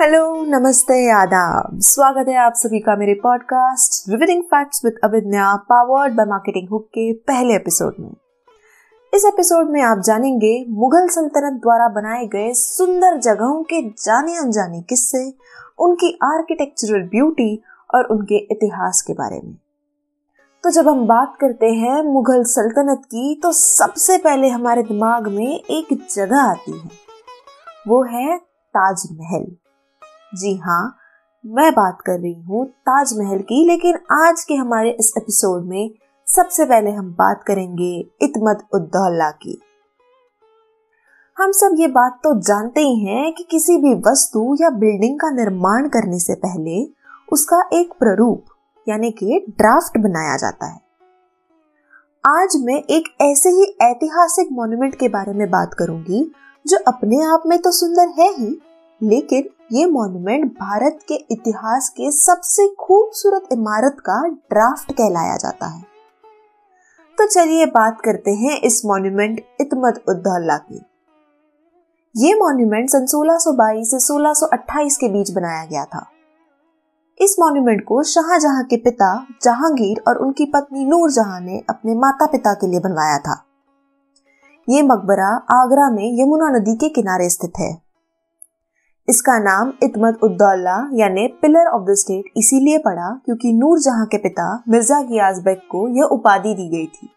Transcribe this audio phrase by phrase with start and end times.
[0.00, 6.14] Hello नमस्ते, आदाब। स्वागत है आप सभी का मेरे podcast riveting facts with Avidya powered
[6.14, 8.10] by Marketing Hook के पहले एपिसोड में।
[9.14, 14.82] इस एपिसोड में आप जानेंगे, मुगल सल्तनत द्वारा बनाए गए सुंदर जगहों के जाने अनजाने
[14.82, 15.34] किस्से,
[15.78, 17.62] उनकी आर्किटेक्चरल ब्यूटी
[17.94, 19.56] और उनके इतिहास के बारे में।
[20.64, 25.60] तो जब हम बात करते हैं मुगल सल्तनत की तो सबसे पहले हमारे दिमाग में
[25.70, 26.90] एक जगह आती है।
[27.88, 28.38] वो है
[28.70, 29.56] ताजमहल।
[30.32, 30.96] जी हाँ
[31.44, 35.90] मैं बात कर रही हूँ ताजमहल की, लेकिन आज के हमारे इस एपिसोड में
[36.26, 37.90] सबसे पहले हम बात करेंगे
[38.22, 39.58] इतमत उद्दौला की।
[41.36, 45.30] हम सब ये बात तो जानते ही हैं कि किसी भी वस्तु या बिल्डिंग का
[45.32, 46.82] निर्माण करने से पहले
[47.28, 48.44] उसका एक प्ररूप,
[48.86, 50.80] यानी कि ड्राफ्ट बनाया जाता है।
[52.24, 56.24] आज मैं एक ऐसे ही ऐतिहासिक मॉन्यूमेंट के बारे में बात करूँगी,
[56.64, 58.58] जो अपने आप में तो सुंदर है ही
[59.02, 65.82] लेकिन ये मॉन्यूमेंट भारत के इतिहास के सबसे खूबसूरत इमारत का ड्राफ्ट कहलाया जाता है।
[67.18, 70.82] तो चलिए बात करते हैं इस मॉन्यूमेंट इतमत उद्दौला की।
[72.16, 76.06] ये मॉन्यूमेंट सन 1622 से 1628 के बीच बनाया गया था।
[77.20, 82.26] इस मॉन्यूमेंट को शाहजहां के पिता जहांगीर और उनकी पत्नी नूर जहाँ ने अपने माता
[82.26, 83.44] पिता के लिए बनवाया था।
[84.68, 87.89] ये मकबरा आगरा में यमुना नदी के किनारे स्थित है।
[89.10, 94.18] इसका नाम इतमत उद्दौला यानी पिलर ऑफ़ द स्टेट इसीलिए पड़ा क्योंकि नूर जहाँ के
[94.18, 97.08] पिता मिर्ज़ा गियाज बेग को यह उपाधि दी गई थी।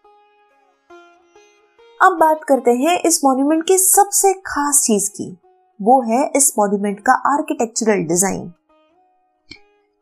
[2.00, 5.30] अब बात करते हैं इस मॉन्यूमेंट की सबसे खास चीज़ की।
[5.80, 8.52] वो है इस मॉन्यूमेंट का आर्किटेक्चरल डिज़ाइन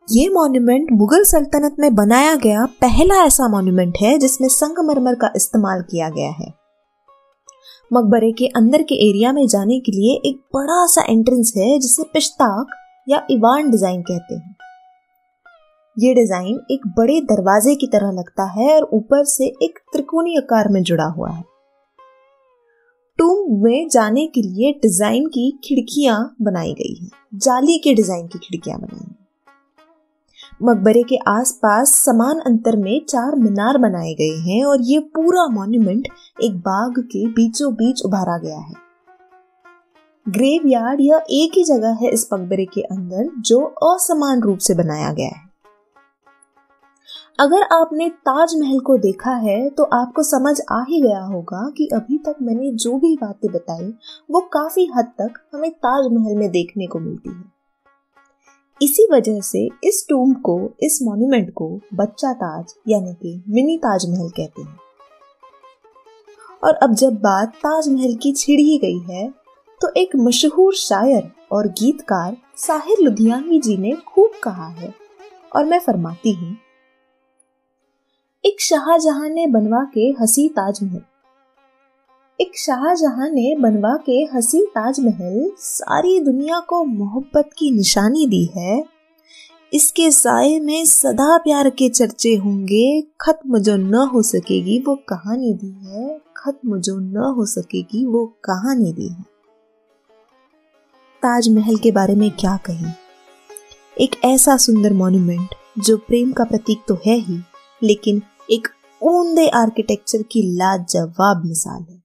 [0.07, 5.81] ये मॉन्यूमेंट मुगल सल्तनत में बनाया गया पहला ऐसा मॉन्यूमेंट है जिसमें संगमरमर का इस्तेमाल
[5.81, 6.53] किया गया है।
[7.93, 12.03] मकबरे के अंदर के एरिया में जाने के लिए एक बड़ा सा एंट्रेंस है, जिसे
[12.03, 12.75] पिश्ताक
[13.07, 14.55] या इवान डिज़ाइन कहते हैं।
[15.97, 20.69] ये डिज़ाइन एक बड़े दरवाजे की तरह लगता है और ऊपर से एक त्रिकोणीय आकार
[20.69, 21.43] में जुड़ा हुआ है।
[23.19, 28.39] टूम में जाने के लिए डिज़ाइन की खिड़कियाँ बनाई गई हैं। जाली के डिज़ाइन की
[28.39, 29.05] खिड़कियाँ बनाई
[30.61, 36.07] मकबरे के आसपास समान अंतर में चार मीनार बनाए गए हैं और ये पूरा मॉन्यूमेंट
[36.43, 38.73] एक बाग के बीचों बीच उभारा गया है।
[40.25, 44.75] ग्रेव यार्ड यह एक ही जगह है इस मकबरे के अंदर जो असमान रूप से
[44.75, 45.41] बनाया गया है।
[47.39, 52.17] अगर आपने ताजमहल को देखा है तो आपको समझ आ ही गया होगा कि अभी
[52.17, 53.93] तक मैंने जो भी बातें बताई,
[54.31, 57.52] वो काफ़ी हद तक हमें ताजमहल में देखने को मिलती है।
[58.81, 64.29] इसी वजह से इस टूम को, इस मॉन्यूमेंट को बच्चा ताज, यानी कि मिनी ताजमहल
[64.29, 64.77] कहते हैं।
[66.63, 69.27] और अब जब बात ताजमहल की छिड़ गई है
[69.81, 74.93] तो एक मशहूर शायर और गीतकार साहिर लुधियानवी जी ने खूब कहा है,
[75.51, 76.55] और मैं फरमाती हूँ,
[78.43, 81.01] एक शाहजहां ने बनवा के हसी ताजमहल
[82.41, 88.83] एक शाहजहां ने बनवा के हसी ताजमहल सारी दुनिया को मोहब्बत की निशानी दी है।
[89.73, 95.53] इसके साय में सदा प्यार के चर्चे होंगे। खत्म जो न हो सकेगी वो कहानी
[95.53, 99.21] दी है। खत्म जो न हो सकेगी वो कहानी दी है।
[101.21, 102.93] ताजमहल के बारे में क्या कहें?
[104.01, 107.39] एक ऐसा सुंदर मॉन्यूमेंट जो प्रेम का प्रतीक तो है ही,
[107.83, 108.67] लेकिन एक
[109.03, 112.02] ऊंदे आर्किटेक्चर की लाजवाब मिसाल है।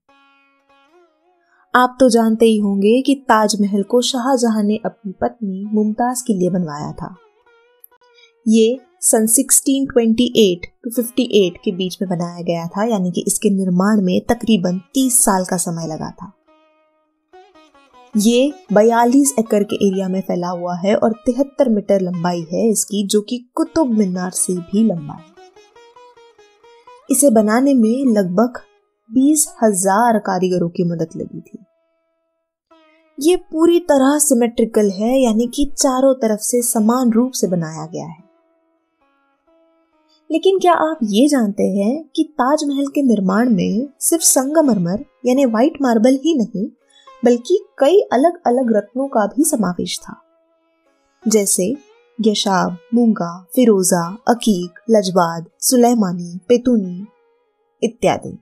[1.76, 6.50] आप तो जानते ही होंगे कि ताजमहल को शाहजहां ने अपनी पत्नी मुमताज़ के लिए
[6.50, 7.16] बनवाया था।
[8.48, 14.00] ये सन 1628 टू 58 के बीच में बनाया गया था, यानी कि इसके निर्माण
[14.00, 16.32] में तकरीबन 30 साल का समय लगा था।
[18.16, 23.06] ये 42 एकड़ के एरिया में फैला हुआ है और तिहत्तर मीटर लंबाई है इसकी,
[23.06, 25.38] जो कि कुतुब मीनार से भी लंबा है।
[27.10, 28.60] इसे बनाने में लगभग
[29.10, 31.58] बीस हज़ार कारीगरों की मदद लगी थी।
[33.18, 38.06] ये पूरी तरह सिमेट्रिकल है, यानी कि चारों तरफ़ से समान रूप से बनाया गया
[38.06, 38.22] है।
[40.30, 45.72] लेकिन क्या आप ये जानते हैं कि ताजमहल के निर्माण में सिर्फ़ संगमरमर, यानी व्हाइट
[45.82, 46.66] मार्बल ही नहीं,
[47.24, 50.22] बल्कि कई अलग अलग रत्नों का भी समावेश था।
[51.28, 51.76] जैसे
[52.20, 57.06] यशाब, मूँगा, फिरोजा, अकीक लजबाद सुलेमानी, पेतुनी
[57.82, 58.38] इत्यादि।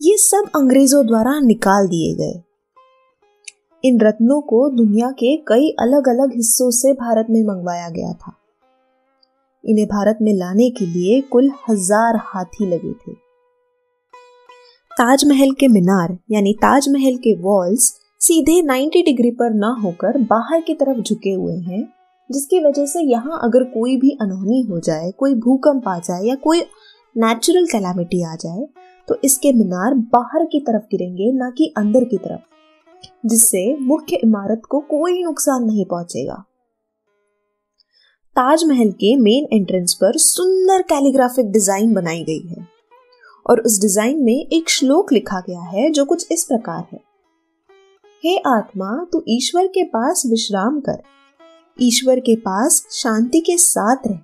[0.00, 2.42] ये सब अंग्रेज़ों द्वारा निकाल दिए गए।
[3.84, 8.32] इन रत्नों को दुनिया के कई अलग अलग हिस्सों से भारत में मंगवाया गया था।
[9.64, 13.14] इन्हें भारत में लाने के लिए कुल हज़ार हाथी लगे थे।
[14.92, 20.74] ताजमहल के मीनार, यानी ताजमहल के वॉल्स सीधे 90 डिग्री पर ना होकर बाहर की
[20.74, 21.82] तरफ़ झुके हुए हैं,
[22.30, 26.34] जिसकी वजह से यहाँ अगर कोई भी अनहोनी हो जाए, कोई भूकंप आ जाए या
[26.34, 26.60] कोई
[27.16, 28.66] नेचुरल कैलामिटी आ जाए
[29.08, 32.40] तो इसके मीनार बाहर की तरफ़ गिरेंगे, ना कि अंदर की तरफ़,
[33.26, 36.44] जिससे मुख्य इमारत को कोई नुकसान नहीं पहुंचेगा।
[38.36, 42.66] ताजमहल के मेन एंट्रेंस पर सुंदर कैलीग्राफिक डिज़ाइन बनाई गई है
[43.46, 47.00] और उस डिज़ाइन में एक श्लोक लिखा गया है जो कुछ इस प्रकार है।
[48.24, 51.02] हे आत्मा, तू ईश्वर के पास विश्राम कर।
[51.78, 54.18] ईश्वर के पास शांति के साथ रह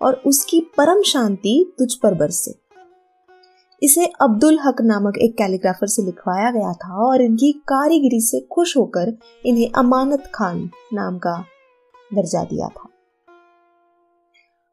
[0.00, 2.61] और उसकी परम शांति तुझ पर बरसे।
[3.82, 8.76] इसे अब्दुल हक नामक एक कैलीग्राफर से लिखवाया गया था और इनकी कारीगरी से खुश
[8.76, 11.44] होकर इन्हें अमानत खान नाम का
[12.14, 12.88] दर्जा दिया था।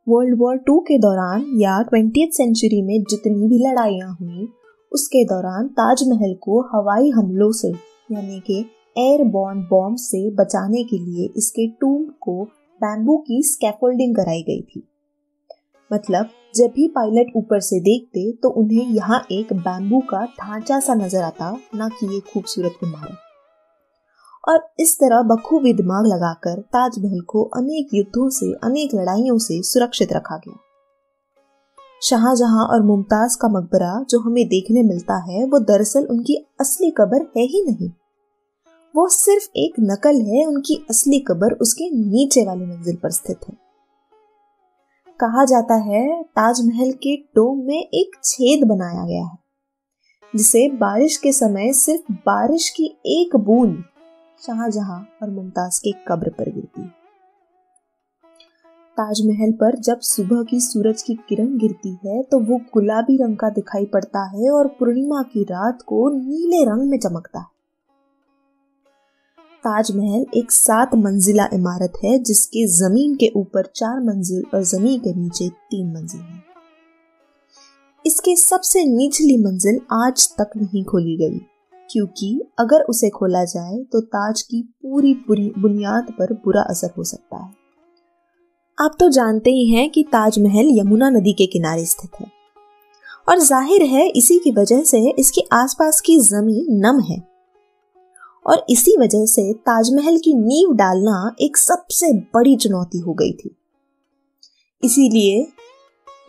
[0.07, 4.47] वर्ल्ड वॉर टू के दौरान या ट्वेंटी सेंचुरी में जितनी भी लड़ाइयाँ हुई,
[4.91, 7.69] उसके दौरान ताजमहल को हवाई हमलों से,
[8.11, 8.59] यानी कि
[8.97, 12.43] एयरबॉर्न बॉम्ब से बचाने के लिए इसके टूम को
[12.81, 14.87] बैम्बू की स्कैफोल्डिंग कराई गई थी।
[15.91, 20.93] मतलब जब भी पायलट ऊपर से देखते तो उन्हें यहाँ एक बैम्बू का ढांचा सा
[20.93, 23.17] नज़र आता, ना कि ये खूबसूरत इमारत
[24.43, 30.13] और इस तरह बखूबी दिमाग लगाकर ताजमहल को अनेक युद्धों से, अनेक लड़ाइयों से सुरक्षित
[30.13, 30.57] रखा गया।
[32.01, 37.21] शाहजहां और मुमताज़ का मकबरा जो हमें देखने मिलता है, वो दरअसल उनकी असली कब्र
[37.37, 37.89] है ही नहीं।
[38.95, 43.68] वो सिर्फ़ एक नकल है, उनकी असली कब्र उसके नीचे वाली मंजिल पर स्थित है।
[45.19, 49.37] कहा जाता है, ताजमहल के डोम में एक छेद बनाया गया है,
[50.33, 53.83] जिसे बारिश के समय सिर्फ़ बारिश की एक बूंद
[54.41, 56.87] शाहजहां और मुमताज़ के कब्र पर गिरती। है
[58.97, 63.49] ताजमहल पर जब सुबह की सूरज की किरण गिरती है तो वो गुलाबी रंग का
[63.49, 67.58] दिखाई पड़ता है और पूर्णिमा की रात को नीले रंग में चमकता है।
[69.63, 75.13] ताजमहल एक सात मंजिला इमारत है, जिसके ज़मीन के ऊपर चार मंजिल और ज़मीन के
[75.15, 76.43] नीचे तीन मंजिल है।
[78.05, 81.39] इसके सबसे निचली मंजिल आज तक नहीं खोली गई,
[81.89, 82.29] क्योंकि
[82.59, 87.37] अगर उसे खोला जाए तो ताज की पूरी पूरी बुनियाद पर बुरा असर हो सकता
[87.37, 87.51] है।
[88.77, 92.31] आप तो जानते ही हैं कि ताजमहल यमुना नदी के किनारे स्थित है।
[93.27, 97.28] और ज़ाहिर है, इसी की वजह से इसके आसपास की ज़मीन नम है।
[98.49, 103.55] और इसी वजह से ताजमहल की नींव डालना एक सबसे बड़ी चुनौती हो गई थी।
[104.83, 105.47] इसीलिए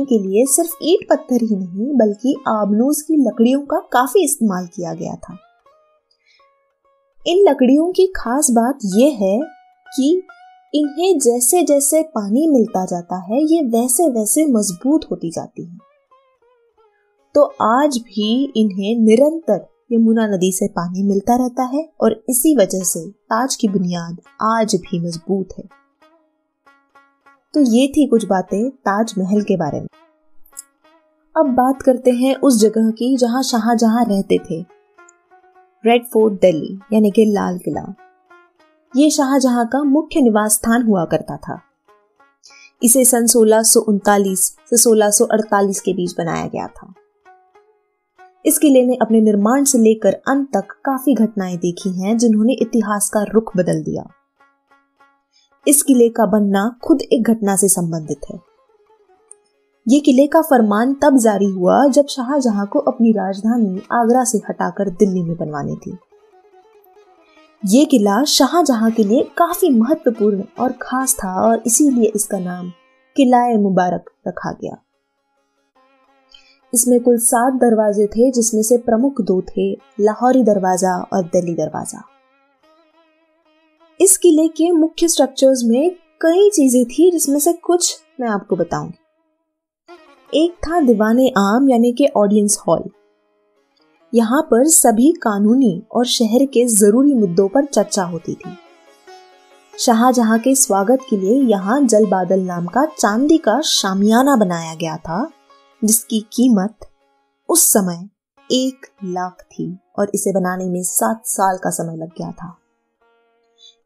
[0.00, 4.94] के लिए सिर्फ़ ईट पत्थर ही नहीं, बल्कि आबनूस की लकड़ियों का काफ़ी इस्तेमाल किया
[4.94, 5.38] गया था।
[7.26, 9.40] इन लकड़ियों की खास बात यह है
[9.96, 10.22] कि
[10.74, 15.78] इन्हें जैसे जैसे पानी मिलता जाता है, ये वैसे वैसे मज़बूत होती जाती है।
[17.34, 22.82] तो आज भी इन्हें निरंतर यमुना नदी से पानी मिलता रहता है और इसी वजह
[22.82, 25.64] से ताज की बुनियाद आज भी मज़बूत है।
[27.54, 29.88] तो ये थी कुछ बातें ताजमहल के बारे में।
[31.36, 34.60] अब बात करते हैं उस जगह की जहाँ शाहजहां रहते थे।
[35.86, 37.94] रेड फोर्ट दिल्ली यानी कि लाल किला।
[38.96, 41.60] ये शाहजहां का मुख्य निवास स्थान हुआ करता था।
[42.82, 45.10] इसे सन सोलह से सोलह
[45.84, 46.94] के बीच बनाया गया था।
[48.46, 53.10] इस किले ने अपने निर्माण से लेकर अंत तक काफ़ी घटनाएँ देखी हैं जिन्होंने इतिहास
[53.14, 54.04] का रुख बदल दिया।
[55.68, 58.38] इस किले का बनना खुद एक घटना से संबंधित है।
[59.88, 64.90] ये किले का फरमान तब जारी हुआ जब शाहजहां को अपनी राजधानी आगरा से हटाकर
[64.90, 65.98] दिल्ली में बनवानी थी।
[67.66, 72.72] ये किला शाहजहां के लिए काफ़ी महत्वपूर्ण और खास था और इसीलिए इसका नाम
[73.16, 74.76] किलाए मुबारक रखा गया।
[76.72, 82.02] इसमें कुल सात दरवाजे थे, जिसमें से प्रमुख दो थे, लाहौरी दरवाज़ा और दिल्ली दरवाज़ा।
[84.00, 88.98] इस किले के मुख्य स्ट्रक्चर्स में कई चीज़ें थी, जिसमें से कुछ मैं आपको बताऊँगी।
[90.32, 92.90] एक था दीवाने आम, यानी कि ऑडियंस हॉल
[94.12, 98.56] यहाँ पर सभी कानूनी और शहर के ज़रूरी मुद्दों पर चर्चा होती थी।
[99.74, 104.96] शाहजहां के स्वागत के लिए यहाँ जल बादल नाम का चांदी का शामियाना बनाया गया
[104.96, 105.20] था।
[105.84, 106.78] जिसकी कीमत
[107.48, 108.08] उस समय
[108.52, 112.56] एक लाख थी और इसे बनाने में सात साल का समय लग गया था।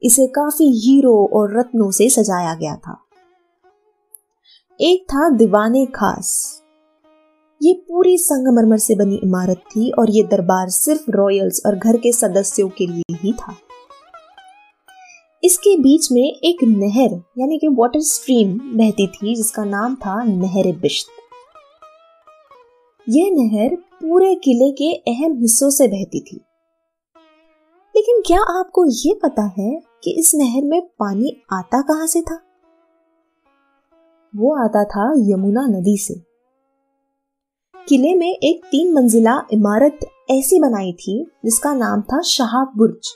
[0.03, 3.01] इसे काफ़ी हीरो और रत्नों से सजाया गया था।
[4.81, 6.63] एक था दीवाने खास।
[7.63, 12.13] ये पूरी संगमरमर से बनी इमारत थी और ये दरबार सिर्फ़ रॉयल्स और घर के
[12.13, 13.57] सदस्यों के लिए ही था।
[15.45, 20.77] इसके बीच में एक नहर, यानी कि वाटर स्ट्रीम बहती थी, जिसका नाम था नहर
[20.77, 21.07] बिश्त।
[23.09, 26.37] यह नहर पूरे किले के अहम हिस्सों से बहती थी।
[27.97, 32.41] लेकिन क्या आपको ये पता है कि इस नहर में पानी आता कहाँ से था?
[34.37, 36.15] वो आता था यमुना नदी से।
[37.89, 39.99] किले में एक तीन मंजिला इमारत
[40.31, 43.15] ऐसी बनाई थी जिसका नाम था शाह बुर्ज।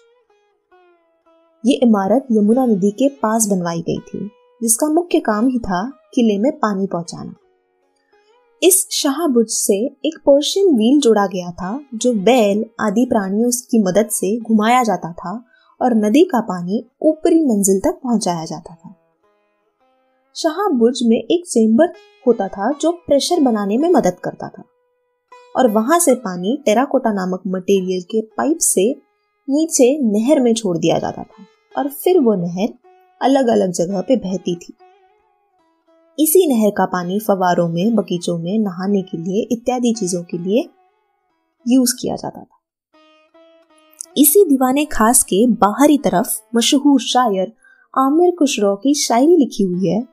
[1.67, 4.31] ये इमारत यमुना नदी के पास बनवाई गई थी,
[4.63, 7.35] जिसका मुख्य काम ही था किले में पानी पहुंचाना।
[8.63, 9.75] इस शाह बुर्ज से
[10.05, 15.13] एक पर्शियन व्हील जोड़ा गया था, जो बैल आदि प्राणियों की मदद से घुमाया जाता
[15.13, 15.45] था
[15.81, 18.95] और नदी का पानी ऊपरी मंजिल तक पहुँचाया जाता था।
[20.35, 21.93] शाह बुर्ज में एक चेंबर
[22.27, 24.65] होता था जो प्रेशर बनाने में मदद करता था।
[25.57, 28.91] और वहाँ से पानी टेराकोटा नामक मटेरियल के पाइप से
[29.49, 31.47] नीचे नहर में छोड़ दिया जाता था
[31.77, 32.75] और फिर वो नहर
[33.21, 34.75] अलग अलग जगह पे बहती थी।
[36.21, 40.71] इसी नहर का पानी फवारों में, बगीचों में नहाने के लिए, इत्यादि चीज़ों के लिए
[41.69, 42.59] यूज़ किया जाता था।
[44.17, 47.53] इसी दीवाने खास के बाहरी तरफ़ मशहूर शायर
[47.99, 50.09] आमिर खुशरो की शायरी लिखी हुई है,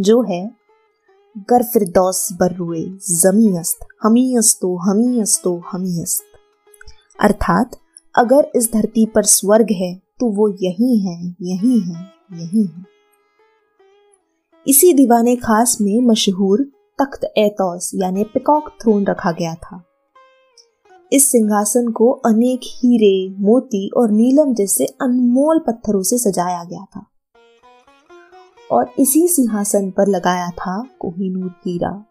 [0.00, 0.50] जो है,
[1.38, 6.24] गर फिरदौस बर्रुए जमी अस्त हमी अस्तो हमी अस्तो हमी अस्त
[7.20, 7.70] अर्थात,
[8.18, 12.93] अगर इस धरती पर स्वर्ग है तो वो यही है यही है यही है।
[14.68, 16.62] इसी दीवाने खास में मशहूर
[16.98, 19.84] तख्त एतौस यानी पिकॉक थ्रोन रखा गया था।
[21.12, 27.06] इस सिंहासन को अनेक हीरे, मोती और नीलम जैसे अनमोल पत्थरों से सजाया गया था।
[28.72, 32.04] और इसी सिंहासन पर लगाया था कोहिनूर हीरा।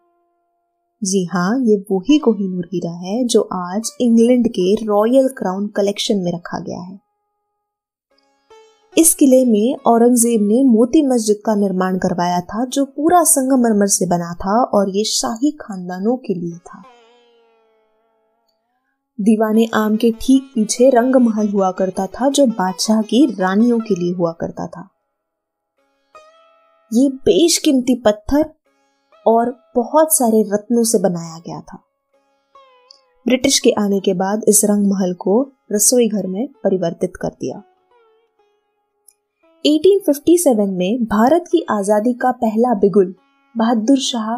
[1.04, 6.32] जी हाँ ये वही कोहिनूर हीरा है जो आज इंग्लैंड के रॉयल क्राउन कलेक्शन में
[6.32, 7.03] रखा गया है।
[8.98, 14.06] इस किले में औरंगज़ेब ने मोती मस्जिद का निर्माण करवाया था, जो पूरा संगमरमर से
[14.06, 16.82] बना था और ये शाही खानदानों के लिए था।
[19.20, 23.94] दीवाने आम के ठीक पीछे रंग महल हुआ करता था, जो बादशाह की रानियों के
[23.94, 24.88] लिए हुआ करता था।
[26.92, 28.50] ये बेशकीमती पत्थर
[29.26, 31.84] और बहुत सारे रत्नों से बनाया गया था।
[33.26, 37.62] ब्रिटिश के आने के बाद इस रंग महल को रसोई घर में परिवर्तित कर दिया।
[39.64, 43.14] 1857 में भारत की आज़ादी का पहला बिगुल,
[43.54, 44.34] बहादुर शाह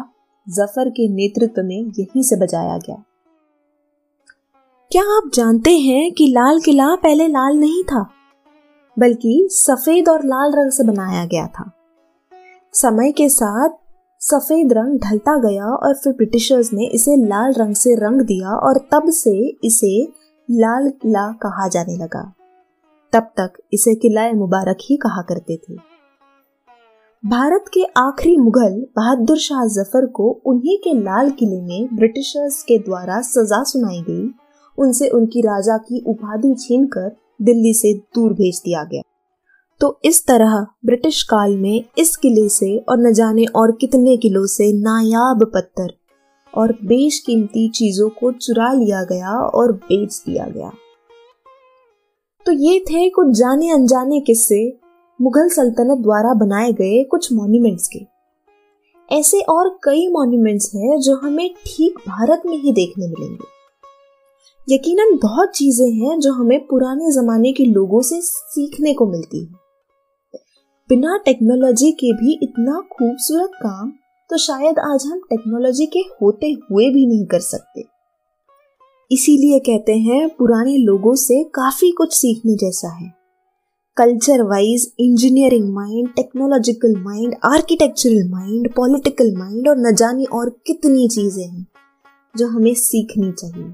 [0.47, 2.95] ज़फ़र के नेतृत्व में यहीं से बजाया गया।
[4.91, 8.05] क्या आप जानते हैं कि लाल किला पहले लाल नहीं था,
[8.97, 11.71] बल्कि सफ़ेद और लाल रंग से बनाया गया था।
[12.73, 13.77] समय के साथ
[14.21, 18.77] सफ़ेद रंग ढलता गया और फिर ब्रिटिशर्स ने इसे लाल रंग से रंग दिया और
[18.93, 19.95] तब से इसे
[20.49, 22.33] लाल किला कहा जाने लगा।
[23.13, 25.75] तब तक इसे किला मुबारक ही कहा करते थे।
[27.23, 32.77] भारत के आखिरी मुगल बहादुर शाह ज़फ़र को उन्हीं के लाल किले में ब्रिटिशर्स के
[32.77, 34.29] द्वारा सजा सुनाई गई।
[34.77, 39.01] उनसे उनकी राजा की उपाधि छीनकर दिल्ली से दूर भेज दिया गया।
[39.81, 44.45] तो इस तरह ब्रिटिश काल में इस किले से और न जाने और कितने किलो
[44.47, 45.93] से नायाब पत्थर
[46.53, 50.71] और बेशकीमती चीज़ों को चुरा लिया गया और बेच दिया गया।
[52.47, 54.57] तो ये थे कुछ जाने अनजाने किस्से
[55.19, 57.99] मुगल सल्तनत द्वारा बनाए गए कुछ मॉन्यूमेंट्स के।
[59.09, 65.51] ऐसे और कई मॉन्यूमेंट्स हैं जो हमें ठीक भारत में ही देखने मिलेंगे। यकीनन बहुत
[65.55, 70.39] चीज़ें हैं जो हमें पुराने जमाने के लोगों से सीखने को मिलती है।
[70.89, 73.91] बिना टेक्नोलॉजी के भी इतना खूबसूरत काम
[74.29, 77.83] तो शायद आज हम टेक्नोलॉजी के होते हुए भी नहीं कर सकते।
[79.11, 83.13] इसीलिए कहते हैं पुराने लोगों से काफ़ी कुछ सीखने जैसा है।
[83.97, 91.07] Culture wise engineering mind technological mind architectural mind political mind और न जाने और कितनी
[91.07, 91.65] चीज़ें हैं
[92.37, 93.73] जो हमें सीखनी चाहिए।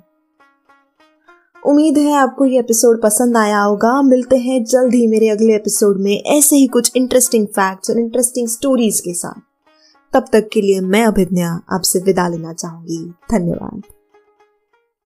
[1.66, 6.00] उम्मीद है आपको ये एपिसोड पसंद आया होगा। मिलते हैं जल्द ही मेरे अगले एपिसोड
[6.00, 9.42] में ऐसे ही कुछ इंटरेस्टिंग फैक्ट्स और इंटरेस्टिंग स्टोरीज के साथ।
[10.14, 13.82] तब तक के लिए मैं अभिज्ञा आपसे विदा लेना चाहूँगी। धन्यवाद।